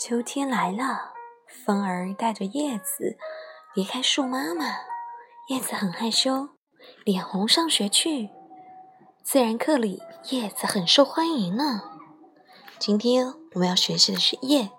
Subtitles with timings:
[0.00, 1.12] 秋天来了，
[1.46, 3.18] 风儿带着叶子
[3.74, 4.64] 离开树妈妈。
[5.50, 6.48] 叶子很害羞，
[7.04, 8.30] 脸红上学去。
[9.22, 11.82] 自然课里，叶子很受欢迎呢。
[12.78, 14.70] 今天我们要学习的是叶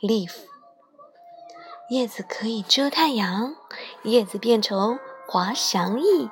[0.00, 0.32] （leaf）。
[1.90, 3.54] 叶子可以遮太阳，
[4.04, 6.30] 叶子变成滑翔翼，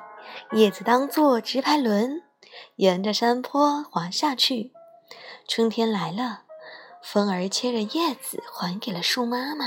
[0.53, 2.23] 叶子当做直排轮，
[2.77, 4.73] 沿着山坡滑下去。
[5.47, 6.45] 春天来了。
[7.01, 9.65] 风儿牵着叶子还给了树妈妈。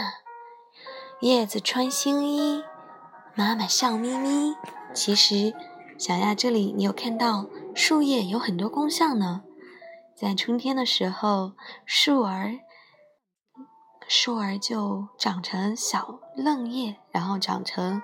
[1.21, 2.65] 叶子穿新衣，
[3.35, 4.55] 妈妈笑眯眯。
[4.93, 5.55] 其实，
[5.97, 9.43] 小亚这里你有看到树叶有很多功效呢。
[10.17, 11.53] 在春天的时候，
[11.87, 12.59] 树儿
[14.07, 18.03] 树儿就长成小嫩叶，然后长成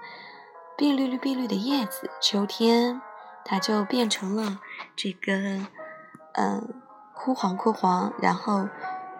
[0.77, 2.11] 碧绿绿碧绿的叶子。
[2.21, 3.03] 秋天，
[3.45, 4.61] 它就变成了
[4.97, 5.67] 这个
[6.35, 6.83] 嗯
[7.15, 8.69] 枯黄枯黄，然后。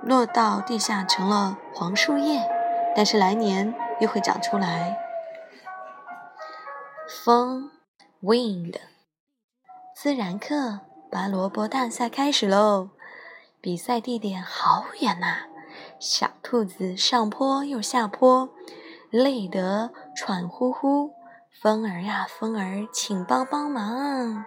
[0.03, 2.49] 落到地下成了黄树叶，
[2.95, 4.99] 但是来年又会长出来。
[7.25, 7.71] 风
[8.23, 8.77] ，wind。
[9.95, 12.91] 自然课拔萝卜大赛开始喽！
[13.61, 15.47] 比赛地点好远呐，
[15.99, 18.49] 小兔子上坡又下坡，
[19.11, 21.13] 累得喘呼呼。
[21.61, 24.45] 风儿呀，风儿，请帮帮忙，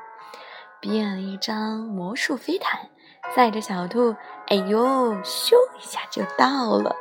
[0.79, 2.89] 变一张魔术飞毯。
[3.35, 4.15] 载着小兔，
[4.47, 6.95] 哎呦，咻一下就到了。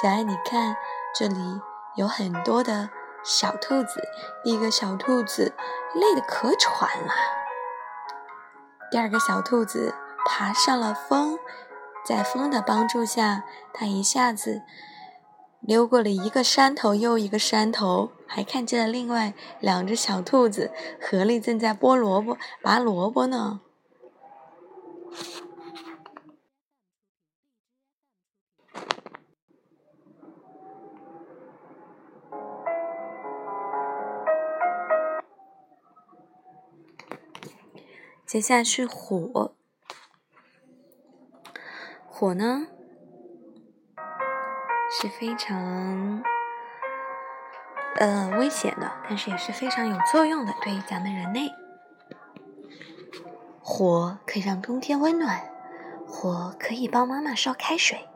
[0.00, 0.76] 小爱，你看，
[1.18, 1.60] 这里
[1.96, 2.90] 有很多的
[3.24, 4.00] 小兔子。
[4.44, 5.52] 第一个小兔子
[5.94, 7.12] 累得可喘了。
[8.90, 11.38] 第二个小兔子爬上了风，
[12.06, 14.62] 在风的帮助下，它一下子
[15.60, 23.60] 溜过了一个山头又一个山头，还看见了另外两只小兔子合力正在剥萝卜、拔萝卜呢。
[38.24, 39.54] 接下来是火，
[42.06, 42.66] 火呢
[44.90, 46.24] 是非常
[47.96, 51.61] 呃危险的，但是也是非常有作用的，对于咱们人类。
[53.74, 55.50] 火可以让冬天温暖，
[56.06, 58.06] 火可以帮妈妈烧开水，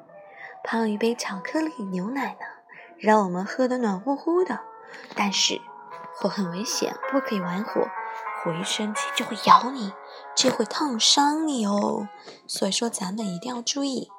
[0.63, 2.41] 泡一杯巧克力牛奶呢，
[2.99, 4.61] 让我们喝得暖乎乎的。
[5.15, 5.59] 但是
[6.15, 7.89] 火很危险，不可以玩火。
[8.45, 9.95] 火一生气就会咬你，
[10.37, 12.07] 就会烫伤你哦。
[12.47, 14.11] 所以说，咱们一定要注意。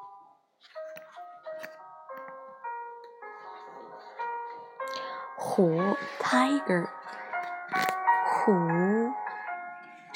[5.35, 5.79] 虎
[6.19, 6.87] ，tiger，
[8.25, 8.51] 虎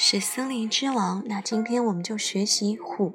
[0.04, 1.22] 是森林之王。
[1.28, 3.14] 那今天我们就学习虎。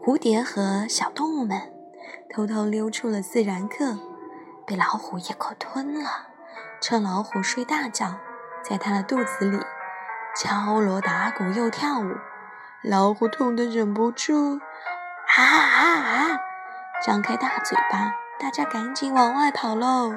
[0.00, 1.60] 蝴蝶和小动物们
[2.30, 3.98] 偷偷溜出了自然课，
[4.64, 6.28] 被老虎一口吞了。
[6.80, 8.14] 趁老虎睡大觉。
[8.62, 9.58] 在它的肚子里
[10.36, 12.14] 敲锣打鼓又跳舞，
[12.82, 14.60] 老虎痛得忍不住
[15.36, 16.40] 啊啊啊！
[17.04, 20.14] 张开大嘴巴，大家赶紧往外跑喽！